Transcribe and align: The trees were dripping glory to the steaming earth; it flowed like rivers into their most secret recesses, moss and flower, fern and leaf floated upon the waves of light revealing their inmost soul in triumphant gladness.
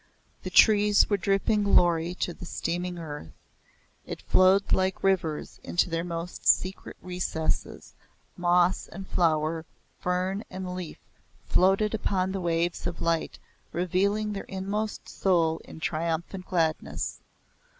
The 0.41 0.49
trees 0.49 1.11
were 1.11 1.17
dripping 1.17 1.61
glory 1.63 2.15
to 2.21 2.33
the 2.33 2.47
steaming 2.47 2.97
earth; 2.97 3.33
it 4.03 4.23
flowed 4.23 4.71
like 4.71 5.03
rivers 5.03 5.59
into 5.63 5.91
their 5.91 6.03
most 6.03 6.47
secret 6.47 6.97
recesses, 7.03 7.93
moss 8.35 8.87
and 8.87 9.07
flower, 9.07 9.63
fern 9.99 10.43
and 10.49 10.73
leaf 10.73 10.97
floated 11.45 11.93
upon 11.93 12.31
the 12.31 12.41
waves 12.41 12.87
of 12.87 12.99
light 12.99 13.37
revealing 13.73 14.33
their 14.33 14.45
inmost 14.45 15.07
soul 15.07 15.61
in 15.65 15.79
triumphant 15.79 16.47
gladness. 16.47 17.19